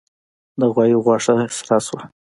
[0.59, 2.01] د غوايي غوښه سره شوه.